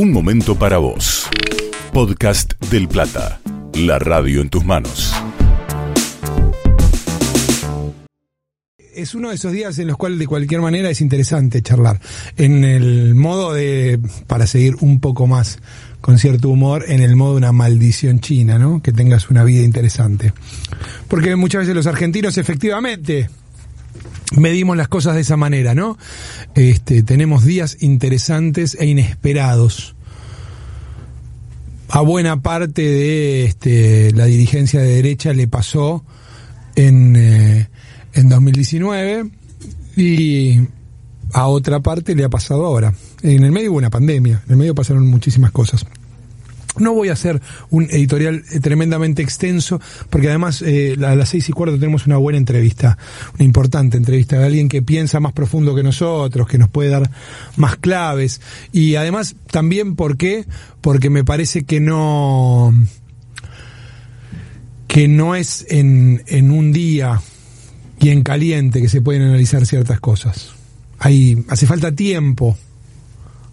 [0.00, 1.26] Un momento para vos.
[1.92, 3.40] Podcast del Plata.
[3.74, 5.12] La radio en tus manos.
[8.94, 12.00] es uno de esos días en los cuales de cualquier manera es interesante charlar.
[12.36, 13.98] En el modo de,
[14.28, 15.58] para seguir un poco más
[16.00, 18.80] con cierto humor, en el modo de una maldición china, ¿no?
[18.80, 20.32] Que tengas una vida interesante.
[21.08, 23.28] Porque muchas veces los argentinos efectivamente
[24.36, 25.98] medimos las cosas de esa manera, ¿no?
[26.54, 29.94] Este, tenemos días interesantes e inesperados.
[31.88, 36.04] A buena parte de este, la dirigencia de derecha le pasó
[36.76, 37.68] en, eh,
[38.12, 39.30] en 2019
[39.96, 40.60] y
[41.32, 42.92] a otra parte le ha pasado ahora.
[43.22, 45.86] En el medio hubo una pandemia, en el medio pasaron muchísimas cosas.
[46.78, 51.48] No voy a hacer un editorial eh, tremendamente extenso, porque además eh, a las seis
[51.48, 52.98] y cuarto tenemos una buena entrevista,
[53.34, 57.10] una importante entrevista de alguien que piensa más profundo que nosotros, que nos puede dar
[57.56, 58.40] más claves.
[58.72, 60.46] Y además también, ¿por qué?
[60.80, 62.72] Porque me parece que no,
[64.86, 67.20] que no es en, en un día
[68.00, 70.52] y en caliente que se pueden analizar ciertas cosas.
[70.98, 72.56] Hay, hace falta tiempo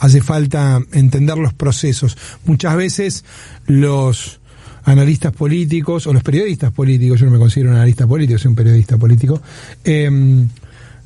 [0.00, 2.16] hace falta entender los procesos.
[2.46, 3.24] Muchas veces
[3.66, 4.40] los
[4.84, 8.56] analistas políticos o los periodistas políticos, yo no me considero un analista político, soy un
[8.56, 9.42] periodista político,
[9.84, 10.48] em,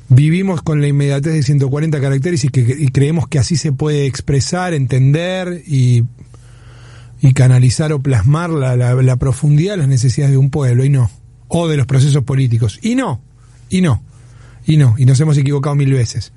[0.07, 4.73] vivimos con la inmediatez de 140 caracteres y, que, creemos que así se puede expresar,
[4.73, 6.05] entender y,
[7.21, 11.11] y canalizar o plasmar la, la profundidad de las necesidades de un pueblo, y no,
[11.49, 13.19] o de los procesos políticos, y no,
[13.69, 14.01] y no,
[14.65, 16.31] y no, y nos hemos equivocado mil veces.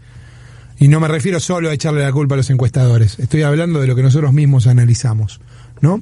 [0.81, 3.87] Y no me refiero solo a echarle la culpa a los encuestadores, estoy hablando de
[3.87, 5.41] lo que nosotros mismos analizamos,
[5.81, 6.01] ¿no?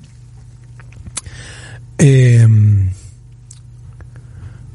[1.97, 2.91] Em,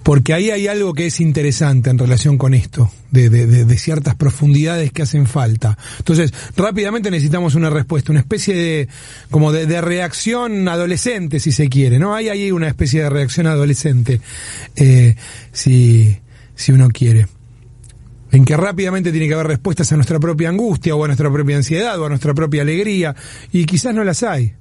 [0.01, 5.03] porque ahí hay algo que es interesante en relación con esto, de, ciertas profundidades que
[5.03, 5.77] hacen falta.
[5.99, 8.87] Entonces, rápidamente necesitamos una respuesta, una especie de,
[9.29, 12.15] como de, reacción adolescente, si se quiere, ¿no?
[12.15, 14.19] Hay ahí una especie de reacción adolescente,
[14.75, 15.15] eh,
[15.53, 16.17] si
[16.69, 17.27] uno quiere
[18.31, 21.57] en que rápidamente tiene que haber respuestas a nuestra propia angustia o a nuestra propia
[21.57, 23.15] ansiedad o a nuestra propia alegría
[23.51, 24.53] y quizás no las hay,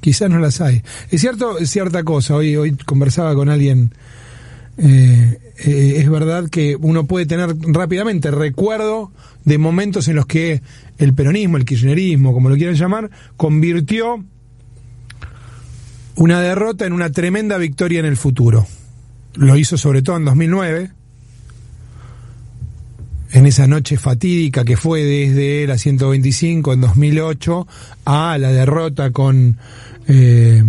[0.00, 0.82] quizás no las hay.
[1.10, 3.92] Es cierto, cierta cosa, hoy, hoy conversaba con alguien,
[4.78, 9.10] eh, eh, es verdad que uno puede tener rápidamente recuerdo
[9.44, 10.62] de momentos en los que
[10.98, 14.24] el peronismo, el kirchnerismo, como lo quieran llamar, convirtió
[16.16, 18.66] una derrota en una tremenda victoria en el futuro.
[19.34, 20.90] Lo hizo sobre todo en 2009,
[23.36, 27.68] en esa noche fatídica que fue desde la 125 en 2008
[28.06, 29.58] a la derrota con
[30.08, 30.64] eh,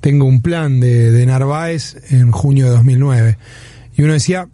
[0.00, 3.38] Tengo un plan de, Narváez en junio de 2009.
[3.96, 4.48] Y uno decía,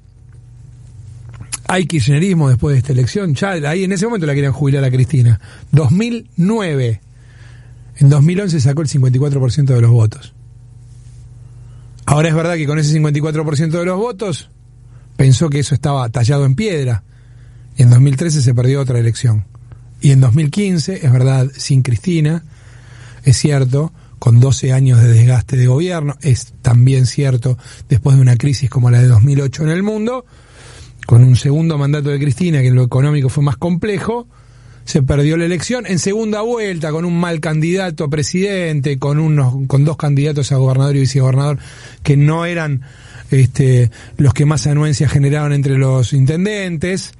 [1.66, 3.34] hay kirchnerismo después de esta elección.
[3.34, 5.40] Ya ahí en ese momento la querían jubilar a Cristina.
[5.72, 7.00] 2009.
[7.96, 10.34] En 2011 sacó el 54% de los votos.
[12.04, 14.50] Ahora es verdad que con ese 54% de los votos
[15.16, 17.02] pensó que eso estaba tallado en piedra
[17.76, 19.44] en 2013 se perdió otra elección.
[20.00, 22.44] Y en 2015, es verdad, sin Cristina,
[23.24, 28.36] es cierto, con 12 años de desgaste de gobierno, es también cierto, después de una
[28.36, 30.24] crisis como la de 2008 en el mundo,
[31.06, 34.26] con un segundo mandato de Cristina, que en lo económico fue más complejo,
[34.84, 39.66] se perdió la elección en segunda vuelta con un mal candidato a presidente, con unos,
[39.66, 41.58] con dos candidatos a gobernador y vicegobernador
[42.04, 42.82] que no eran
[43.32, 47.12] este, los que más anuencias generaban entre los intendentes.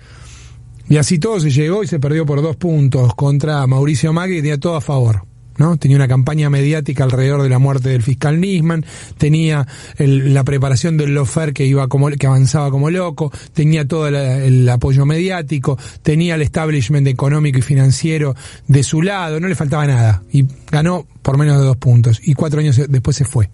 [0.88, 4.42] Y así todo se llegó y se perdió por dos puntos contra Mauricio Macri, que
[4.42, 5.22] tenía todo a favor.
[5.58, 5.76] ¿no?
[5.76, 8.84] Tenía una campaña mediática alrededor de la muerte del fiscal Nisman,
[9.18, 9.66] tenía
[9.98, 15.06] la preparación del lofer que iba como, que avanzaba como loco, tenía todo el, apoyo
[15.06, 18.34] mediático, tenía el establishment económico y financiero
[18.68, 20.22] de su lado, no le faltaba nada.
[20.32, 22.20] Y ganó por menos de dos puntos.
[22.22, 23.50] Y cuatro años después se fue.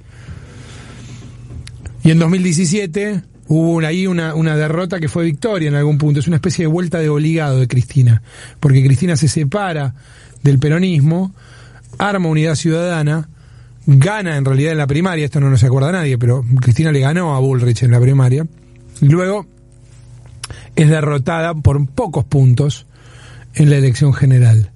[2.04, 3.22] Y en 2017
[3.54, 6.20] hubo ahí una, una derrota que fue victoria en algún punto.
[6.20, 8.22] Es una especie de vuelta de obligado de Cristina,
[8.60, 9.94] porque Cristina se separa
[10.42, 11.34] del peronismo,
[11.98, 13.28] arma Unidad Ciudadana,
[13.86, 17.34] gana en realidad en la primaria, esto no nos acuerda nadie, pero Cristina le ganó
[17.36, 18.46] a Bullrich en la primaria,
[19.02, 19.46] y luego
[20.74, 22.86] es derrotada por pocos puntos
[23.54, 24.70] en la elección general.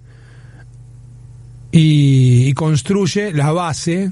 [1.79, 4.11] y construye la base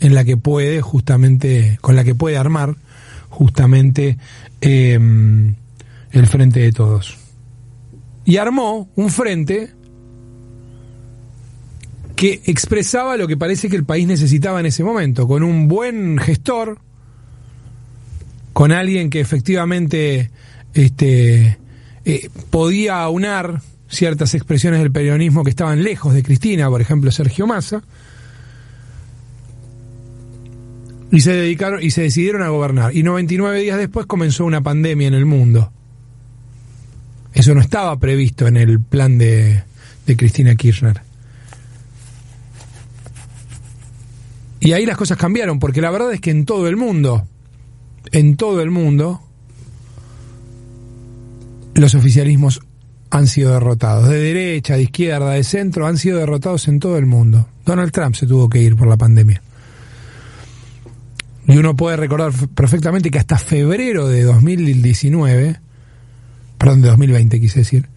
[0.00, 2.76] en la que puede justamente, con la que puede armar
[3.28, 4.18] justamente
[4.60, 5.54] em,
[6.10, 7.16] el frente de todos.
[8.24, 9.70] Y armó un frente
[12.16, 16.18] que expresaba lo que parece que el país necesitaba en ese momento, con un buen
[16.18, 16.78] gestor,
[18.54, 20.30] con alguien que efectivamente
[20.72, 21.58] este,
[22.06, 27.46] eh, podía aunar ciertas expresiones del peronismo que estaban lejos de Cristina, por ejemplo Sergio
[27.46, 27.82] Massa,
[31.16, 32.94] y se dedicaron y se decidieron a gobernar.
[32.94, 35.72] Y 99 días después comenzó una pandemia en el mundo.
[37.32, 39.62] Eso no estaba previsto en el plan de,
[40.04, 41.00] de Cristina Kirchner.
[44.60, 47.26] Y ahí las cosas cambiaron, porque la verdad es que en todo el mundo,
[48.12, 49.22] en todo el mundo,
[51.72, 52.60] los oficialismos
[53.08, 54.10] han sido derrotados.
[54.10, 57.48] De derecha, de izquierda, de centro, han sido derrotados en todo el mundo.
[57.64, 59.40] Donald Trump se tuvo que ir por la pandemia.
[61.46, 65.60] Y uno puede recordar perfectamente que hasta febrero de 2019,
[66.58, 67.88] perdón, de 2020 quise decir,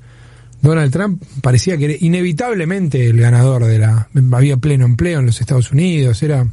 [0.62, 4.10] Donald Trump parecía que era inevitablemente el ganador de la...
[4.34, 6.48] Había pleno empleo en los Estados Unidos, era...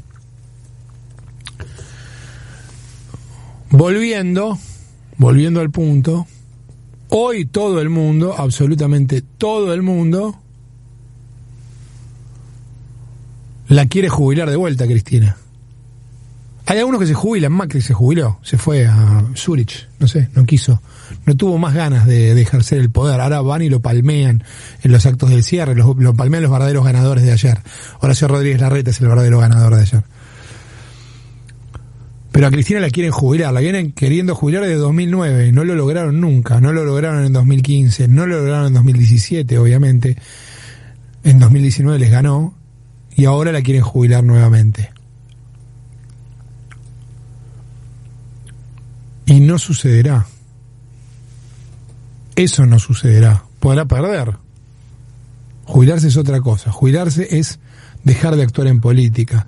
[3.68, 4.58] Volviendo,
[5.18, 6.26] volviendo al punto,
[7.08, 10.38] hoy todo el mundo, absolutamente todo el mundo,
[13.68, 15.36] la quiere jubilar de vuelta, Cristina.
[16.68, 20.44] Hay algunos que se jubilan, Macri se jubiló, se fue a Zurich, no sé, no
[20.44, 20.82] quiso,
[21.24, 23.20] no tuvo más ganas de, ejercer el poder.
[23.20, 24.42] Ahora van y lo palmean
[24.82, 27.58] en los actos del cierre, lo, palmean los verdaderos ganadores de ayer.
[28.00, 30.02] Horacio Rodríguez Larreta es el verdadero ganador de ayer.
[32.32, 36.20] Pero a Cristina la quieren jubilar, la vienen queriendo jubilar desde 2009, no lo lograron
[36.20, 40.16] nunca, no lo lograron en 2015, no lo lograron en 2017, obviamente.
[41.22, 42.58] En 2019 les ganó
[43.14, 44.95] y ahora la quieren jubilar nuevamente.
[49.26, 50.26] Y no sucederá.
[52.36, 53.44] Eso no sucederá.
[53.60, 54.36] Podrá perder.
[55.64, 56.70] Jubilarse es otra cosa.
[56.70, 57.58] Jubilarse es
[58.04, 59.46] dejar de actuar en política.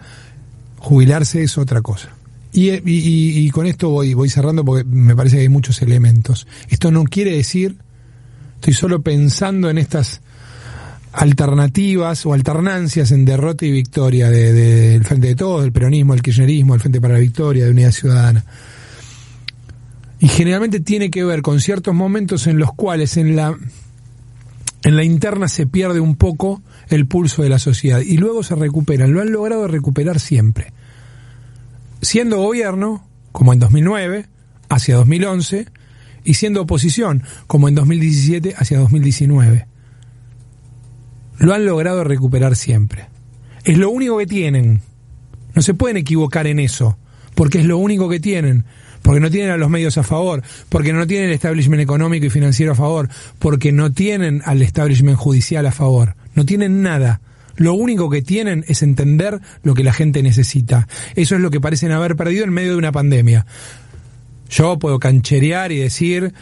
[0.79, 2.11] Jubilarse es otra cosa.
[2.51, 6.47] Y, y, con esto voy, voy cerrando porque me parece que hay muchos elementos.
[6.69, 7.77] Esto no quiere decir,
[8.55, 10.23] estoy solo pensando en estas
[11.13, 16.23] alternativas o alternancias en derrota y victoria del de, Frente de Todos, del peronismo, del
[16.23, 18.45] kirchnerismo, del Frente para la Victoria, de Unidad Ciudadana.
[20.21, 23.57] Y generalmente tiene que ver con ciertos momentos en los cuales en la,
[24.83, 28.55] en la interna se pierde un poco el pulso de la sociedad y luego se
[28.55, 29.13] recuperan.
[29.13, 30.73] Lo han logrado recuperar siempre.
[32.01, 34.27] Siendo gobierno, como en 2009,
[34.69, 35.67] hacia 2011,
[36.25, 39.67] y siendo oposición, como en 2017, hacia 2019.
[41.39, 43.07] Lo han logrado recuperar siempre.
[43.65, 44.83] Es lo único que tienen.
[45.55, 46.99] No se pueden equivocar en eso,
[47.35, 48.65] porque es lo único que tienen
[49.03, 52.31] porque no tienen a los medios a favor, porque no tienen el establishment económico y
[52.31, 53.09] financiero a favor,
[53.39, 57.21] porque no tienen al establishment judicial a favor, no tienen nada.
[57.57, 60.87] Lo único que tienen es entender lo que la gente necesita.
[61.17, 63.47] Eso es lo que parecen haber perdido en medio de una pandemia.
[64.49, 66.33] Yo puedo cancherear y decir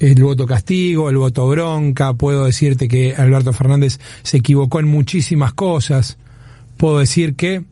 [0.00, 5.52] el voto castigo, el voto bronca, puedo decirte que Alberto Fernández se equivocó en muchísimas
[5.52, 6.16] cosas,
[6.76, 7.62] puedo decir que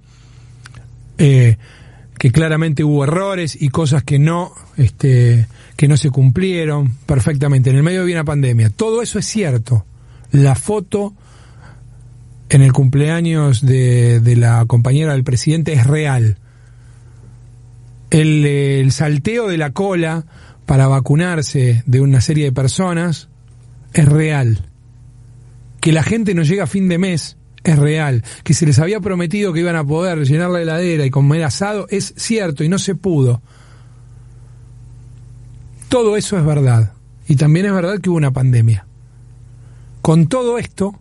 [1.19, 1.57] eh,
[2.21, 7.71] que claramente hubo errores y cosas que no, este, que no se cumplieron perfectamente.
[7.71, 8.69] En el medio de una pandemia.
[8.69, 9.87] Todo eso es cierto.
[10.31, 11.15] La foto
[12.51, 16.37] en el cumpleaños de, de la compañera del presidente es real.
[18.11, 20.27] El, el salteo de la cola
[20.67, 23.31] para vacunarse de una serie de personas
[23.95, 24.67] es real.
[25.81, 28.25] Que la gente no llega a fin de mes es real.
[28.45, 31.87] Que se les había prometido que iban a poder llenar la heladera y comer asado
[31.91, 33.43] es cierto y no se pudo.
[35.89, 36.93] Todo eso es verdad.
[37.29, 38.87] Y también es verdad que hubo una pandemia.
[40.03, 40.99] Con todo esto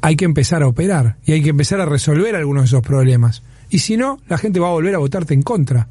[0.00, 3.42] hay que empezar a operar y hay que empezar a resolver algunos de esos problemas.
[3.70, 5.88] Y si no, la gente va a volver a votarte en contra.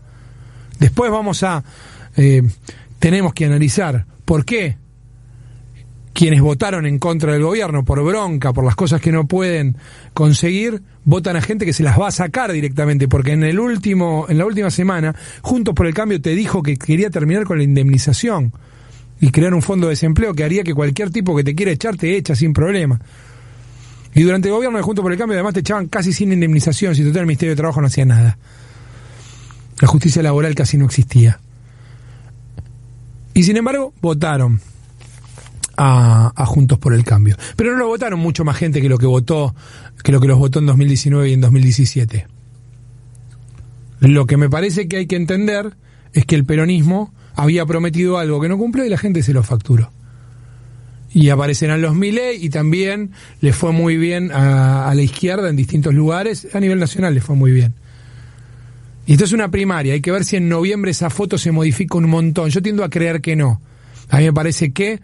[0.79, 1.63] Después vamos a...
[2.17, 2.43] Eh,
[2.99, 4.77] tenemos que analizar por qué
[6.21, 9.75] quienes votaron en contra del gobierno por bronca, por las cosas que no pueden
[10.13, 14.27] conseguir, votan a gente que se las va a sacar directamente, porque en el último,
[14.29, 17.63] en la última semana, Juntos por el Cambio te dijo que quería terminar con la
[17.63, 18.53] indemnización
[19.19, 21.97] y crear un fondo de desempleo que haría que cualquier tipo que te quiera echar
[21.97, 23.01] te echa sin problema.
[24.13, 26.93] Y durante el gobierno de Juntos por el Cambio además te echaban casi sin indemnización,
[26.93, 28.37] si total el Ministerio de Trabajo no hacía nada.
[29.79, 31.39] La justicia laboral casi no existía.
[33.33, 34.61] Y sin embargo, votaron
[35.77, 37.35] a, Juntos por el Cambio.
[37.55, 39.55] Pero no lo votaron mucho más gente que lo que votó,
[40.03, 42.27] que lo que los votó en 2019 y en 2017.
[44.01, 45.75] Lo que me parece que hay que entender
[46.13, 49.43] es que el peronismo había prometido algo que no cumplió y la gente se lo
[49.43, 49.91] facturó.
[51.13, 53.11] Y aparecerán los Milei y también
[53.41, 57.21] le fue muy bien a, a, la izquierda en distintos lugares, a nivel nacional le
[57.21, 57.73] fue muy bien.
[59.05, 61.97] Y esto es una primaria, hay que ver si en noviembre esa foto se modifica
[61.97, 62.49] un montón.
[62.49, 63.61] Yo tiendo a creer que no.
[64.09, 65.01] A mí me parece que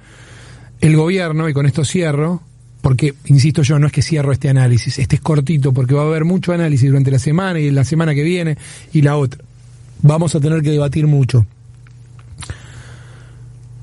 [0.81, 2.41] el gobierno, y con esto cierro,
[2.81, 6.05] porque, insisto yo, no es que cierro este análisis, este es cortito, porque va a
[6.05, 8.57] haber mucho análisis durante la semana y la semana que viene
[8.93, 9.43] y la otra.
[10.01, 11.45] Vamos a tener que debatir mucho.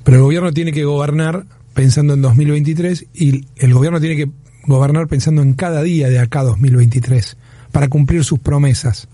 [0.05, 4.31] Pero el gobierno tiene que gobernar pensando en 2023 y el gobierno tiene que
[4.67, 7.37] gobernar pensando en cada día de acá 2023
[7.73, 9.09] para cumplir sus promesas.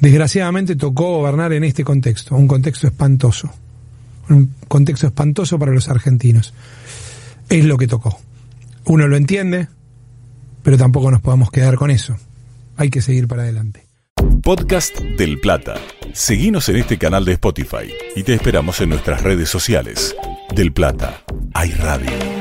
[0.00, 3.50] Desgraciadamente tocó gobernar en este contexto, un contexto espantoso,
[4.72, 6.54] contexto espantoso para los argentinos.
[7.50, 8.18] Es lo que tocó.
[8.86, 9.68] Uno lo entiende,
[10.62, 12.16] pero tampoco nos podemos quedar con eso.
[12.78, 13.86] Hay que seguir para adelante.
[14.42, 15.74] Podcast del Plata.
[16.14, 20.16] Seguimos en este canal de Spotify y te esperamos en nuestras redes sociales.
[20.56, 22.31] Del Plata, hay radio.